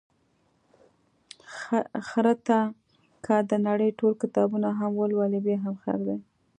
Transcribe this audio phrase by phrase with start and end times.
[2.07, 2.59] خره ته
[3.25, 6.17] که د نړۍ ټول کتابونه هم ولولې، بیا هم خر دی.